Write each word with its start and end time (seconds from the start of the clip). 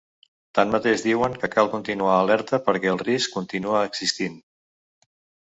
Tanmateix 0.59 1.03
diuen 1.07 1.35
que 1.43 1.49
cal 1.55 1.69
continuar 1.73 2.15
alerta 2.21 2.61
perquè 2.71 2.91
el 2.93 2.99
risc 3.03 3.37
continua 3.37 3.85
existint. 3.93 4.43